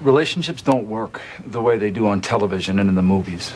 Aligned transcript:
relationships 0.00 0.62
don't 0.62 0.88
work 0.88 1.20
the 1.44 1.60
way 1.60 1.78
they 1.78 1.90
do 1.90 2.06
on 2.06 2.20
television 2.20 2.78
and 2.78 2.88
in 2.88 2.94
the 2.94 3.02
movies. 3.02 3.52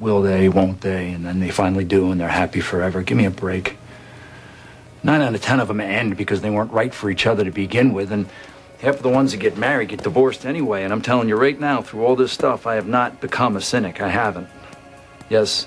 Will 0.00 0.22
they, 0.22 0.48
won't 0.48 0.80
they? 0.80 1.10
And 1.10 1.24
then 1.24 1.40
they 1.40 1.50
finally 1.50 1.84
do 1.84 2.10
and 2.10 2.20
they're 2.20 2.28
happy 2.28 2.60
forever. 2.60 3.02
Give 3.02 3.16
me 3.16 3.24
a 3.24 3.30
break. 3.30 3.76
Nine 5.02 5.22
out 5.22 5.34
of 5.34 5.40
ten 5.40 5.60
of 5.60 5.68
them 5.68 5.80
end 5.80 6.16
because 6.16 6.40
they 6.40 6.50
weren't 6.50 6.72
right 6.72 6.92
for 6.92 7.10
each 7.10 7.26
other 7.26 7.44
to 7.44 7.50
begin 7.50 7.92
with, 7.92 8.10
and 8.10 8.26
half 8.80 8.96
of 8.96 9.02
the 9.02 9.08
ones 9.08 9.30
that 9.30 9.38
get 9.38 9.56
married 9.56 9.88
get 9.88 10.02
divorced 10.02 10.44
anyway. 10.44 10.82
And 10.82 10.92
I'm 10.92 11.02
telling 11.02 11.28
you 11.28 11.36
right 11.36 11.58
now, 11.58 11.82
through 11.82 12.04
all 12.04 12.16
this 12.16 12.32
stuff, 12.32 12.66
I 12.66 12.74
have 12.74 12.88
not 12.88 13.20
become 13.20 13.56
a 13.56 13.60
cynic. 13.60 14.00
I 14.00 14.08
haven't. 14.08 14.48
Yes, 15.30 15.66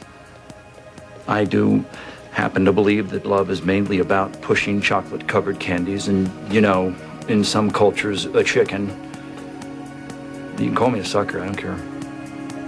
I 1.27 1.45
do 1.45 1.85
happen 2.31 2.65
to 2.65 2.73
believe 2.73 3.09
that 3.11 3.25
love 3.25 3.49
is 3.49 3.61
mainly 3.61 3.99
about 3.99 4.41
pushing 4.41 4.81
chocolate 4.81 5.27
covered 5.27 5.59
candies 5.59 6.07
and, 6.07 6.29
you 6.53 6.61
know, 6.61 6.95
in 7.27 7.43
some 7.43 7.71
cultures, 7.71 8.25
a 8.25 8.43
chicken. 8.43 8.89
You 10.57 10.67
can 10.67 10.75
call 10.75 10.89
me 10.91 10.99
a 10.99 11.05
sucker, 11.05 11.41
I 11.41 11.45
don't 11.45 11.55
care. 11.55 11.77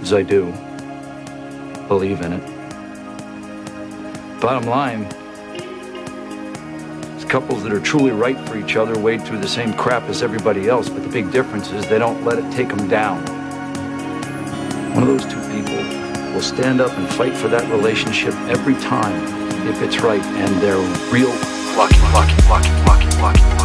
As 0.00 0.12
I 0.12 0.22
do. 0.22 0.52
Believe 1.88 2.20
in 2.22 2.32
it. 2.32 2.42
Bottom 4.40 4.68
line, 4.68 5.02
it's 7.14 7.24
couples 7.24 7.62
that 7.62 7.72
are 7.72 7.80
truly 7.80 8.10
right 8.10 8.38
for 8.48 8.58
each 8.58 8.76
other 8.76 8.98
wade 8.98 9.22
through 9.22 9.38
the 9.38 9.48
same 9.48 9.72
crap 9.74 10.02
as 10.04 10.22
everybody 10.22 10.68
else, 10.68 10.88
but 10.88 11.02
the 11.02 11.08
big 11.08 11.30
difference 11.30 11.70
is 11.72 11.86
they 11.88 11.98
don't 11.98 12.24
let 12.24 12.38
it 12.38 12.52
take 12.52 12.68
them 12.68 12.88
down. 12.88 13.24
One 14.94 15.02
of 15.02 15.08
those 15.08 15.24
two 15.24 15.40
people 15.52 15.76
will 16.34 16.42
stand 16.42 16.80
up 16.80 16.92
and 16.98 17.08
fight 17.14 17.36
for 17.36 17.48
that 17.48 17.70
relationship 17.70 18.34
every 18.48 18.74
time 18.74 19.44
if 19.66 19.80
it's 19.80 20.00
right, 20.00 20.22
and 20.22 20.54
they're 20.60 20.76
real 21.10 21.30
lucky, 21.76 21.98
lucky, 22.12 22.36
lucky, 22.48 22.70
lucky, 22.86 23.22
lucky, 23.22 23.63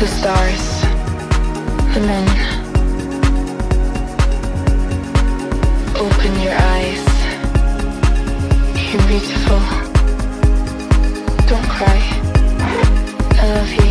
the 0.00 0.06
stars, 0.06 0.64
the 1.94 2.00
moon. 2.08 2.28
Open 5.96 6.32
your 6.40 6.54
eyes. 6.54 7.04
You're 8.90 9.06
beautiful. 9.08 9.60
Don't 11.46 11.68
cry. 11.68 12.00
I 13.38 13.44
love 13.54 13.72
you. 13.74 13.89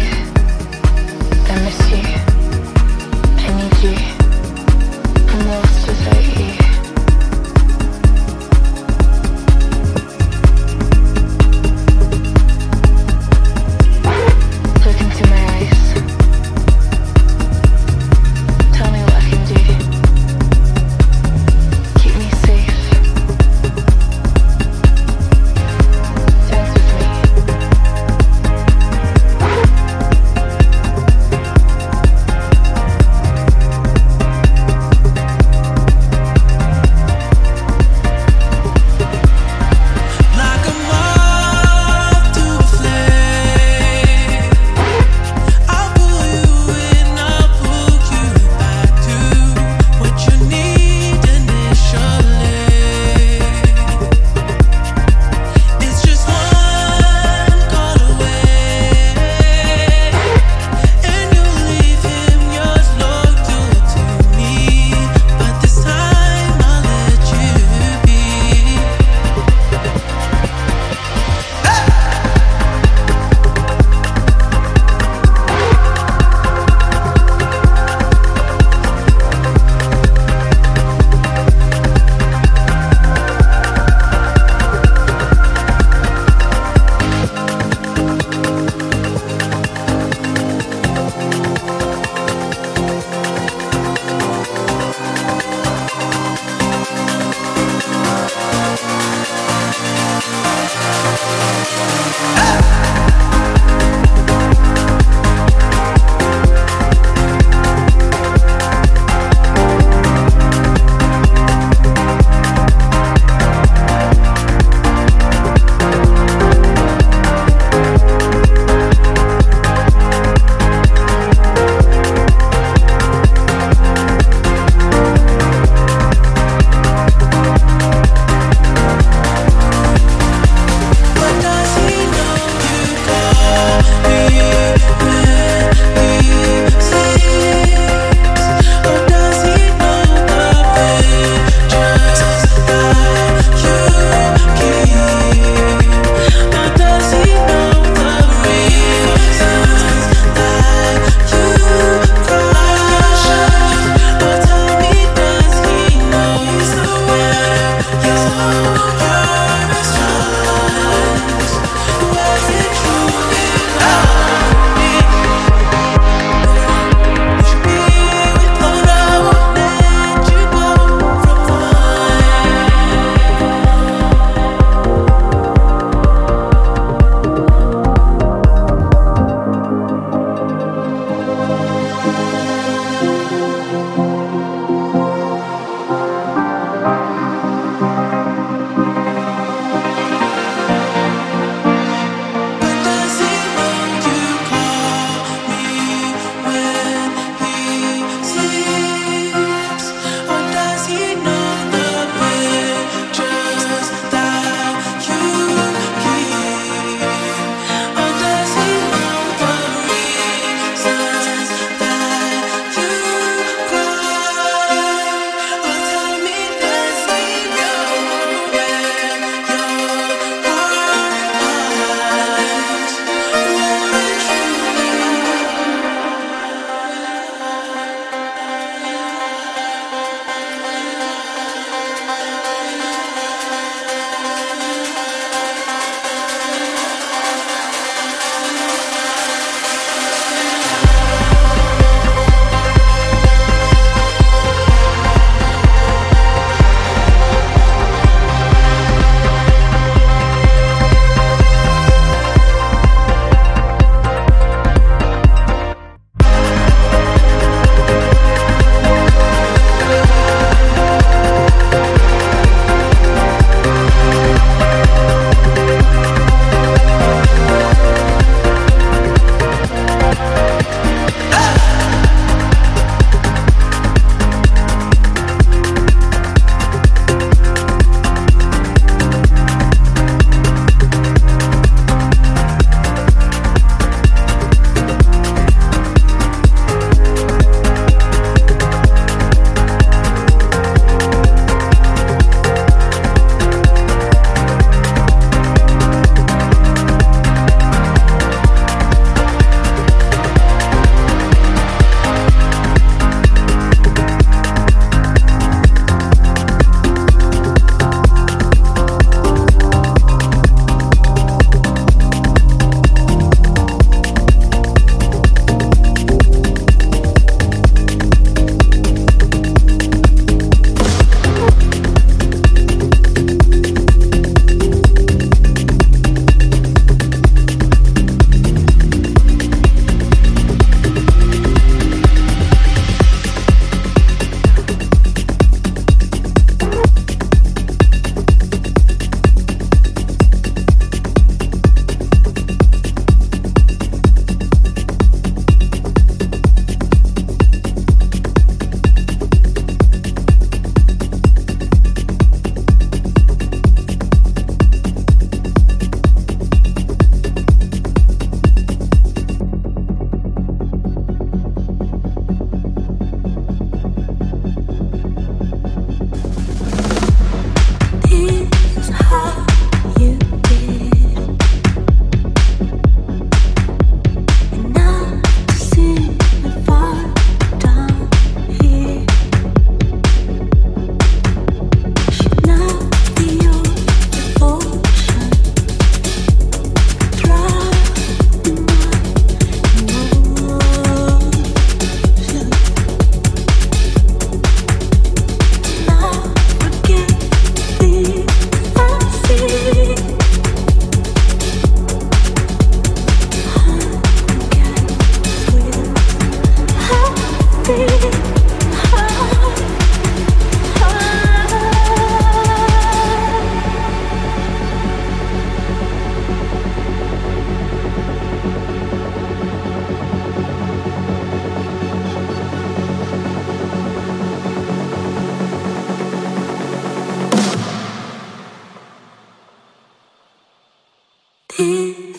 See 431.51 432.09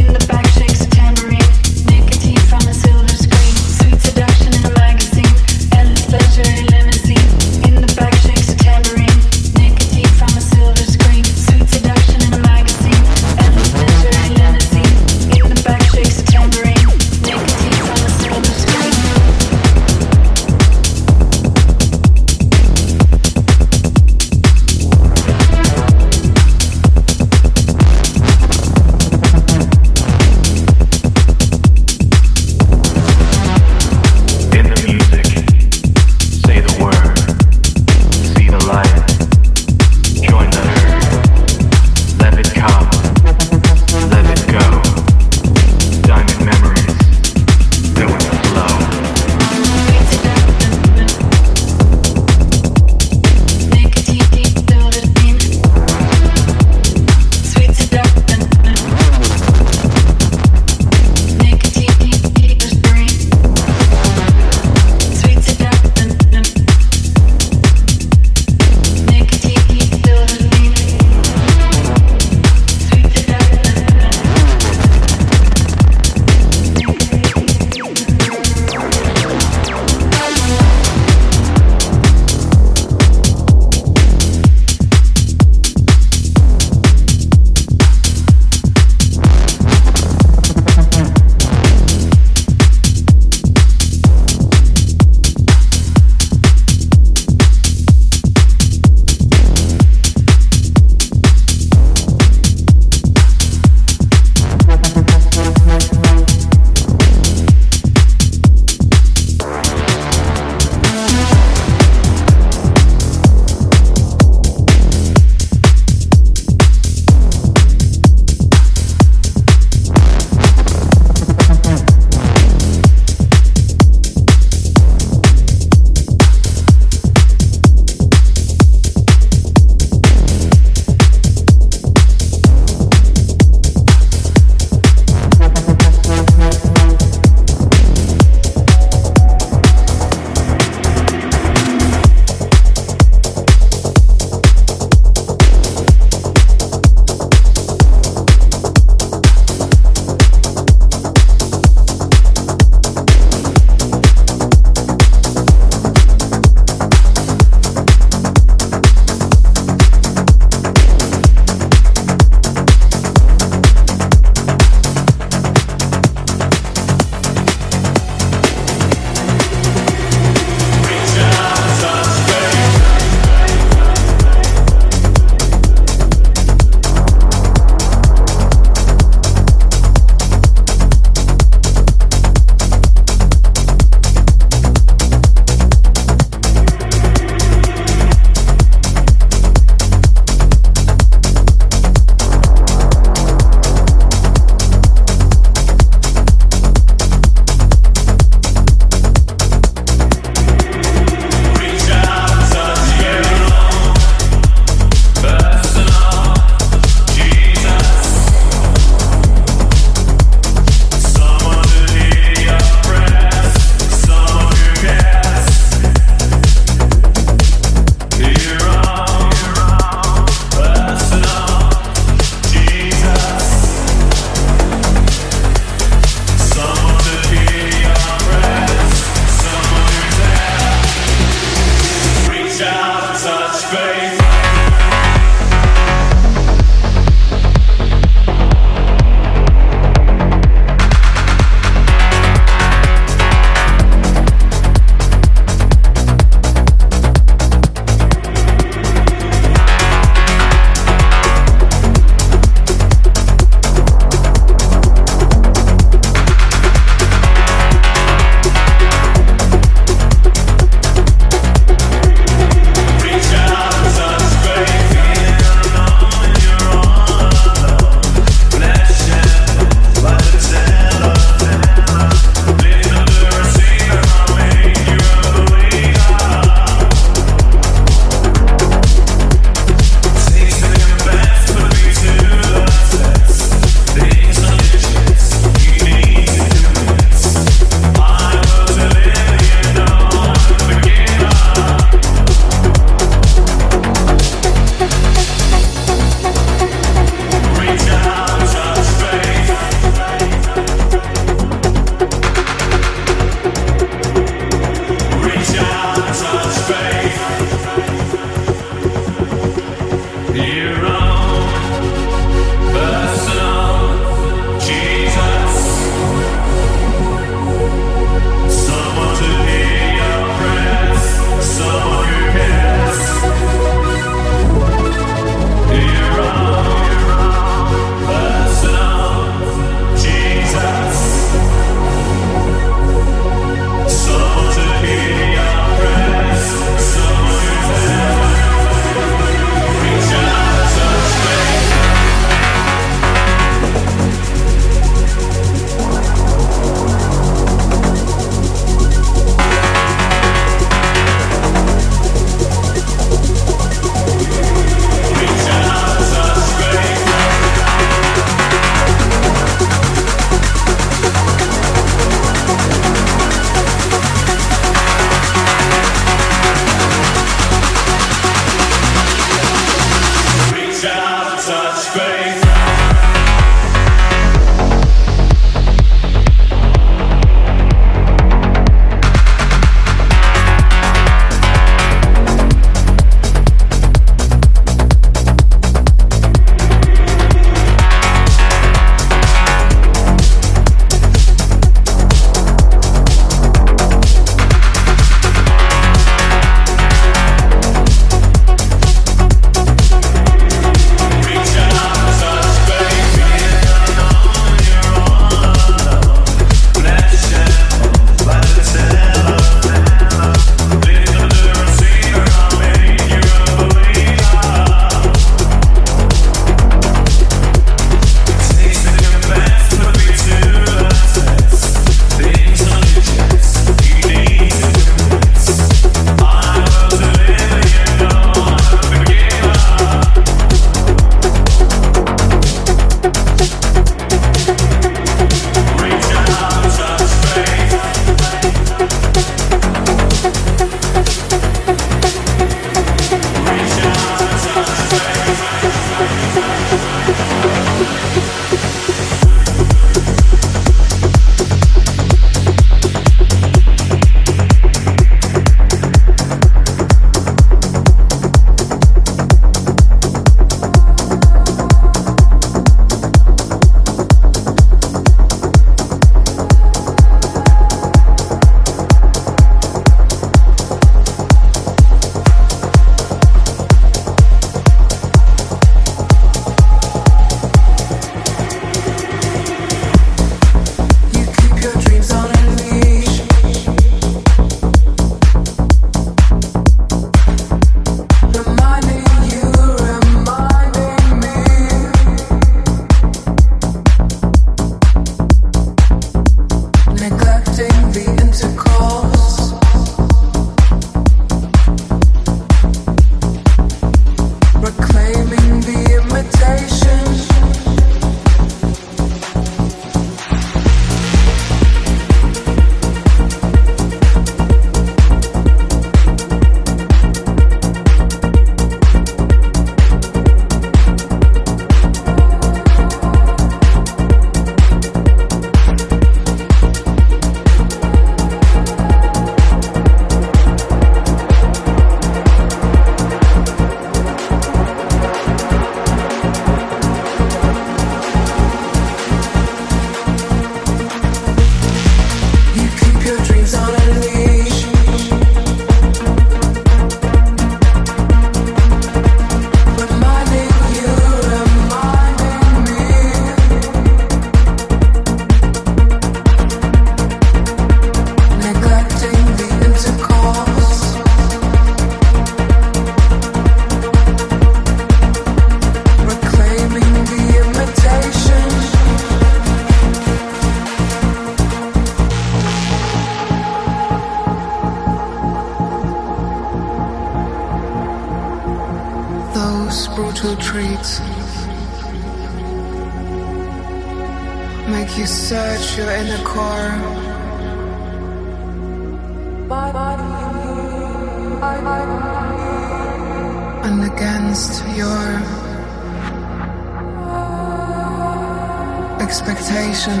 expectation. 599.44 600.00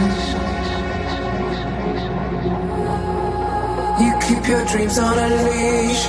You 4.00 4.12
keep 4.26 4.48
your 4.48 4.64
dreams 4.66 4.98
on 4.98 5.18
a 5.18 5.28
leash. 5.44 6.04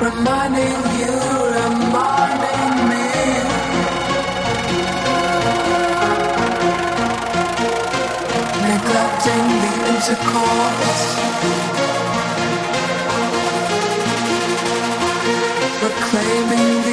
Reminding 0.00 0.80
you, 1.00 1.14
reminding 1.58 2.74
me. 2.90 3.06
Neglecting 8.68 9.46
the 9.62 9.72
intercourse. 9.92 11.04
reclaiming. 15.84 16.83